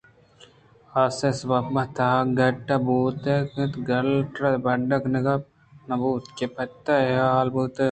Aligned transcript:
آس 1.01 1.17
ءِ 1.27 1.37
سبب 1.39 1.65
ءَ 1.81 1.93
تہاگٹ 1.95 2.67
بوتگ 2.85 3.51
اَت 3.61 3.73
گالٹر 3.87 4.51
بڈّءَ 4.63 5.01
کنگ 5.03 5.27
نہ 5.87 5.95
بوت 6.01 6.25
کہ 6.37 6.45
پت 6.55 6.71
ء 6.85 6.93
ِ 7.01 7.01
اے 7.07 7.15
حال 7.31 7.47
بوت 7.53 7.75